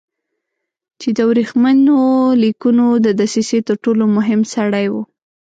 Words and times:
چې 0.99 1.09
د 1.17 1.19
ورېښمینو 1.29 1.97
لیکونو 2.43 2.85
د 3.05 3.07
دسیسې 3.19 3.59
تر 3.67 3.75
ټولو 3.83 4.03
مهم 4.17 4.41
سړی 4.53 4.85
و. 4.93 4.95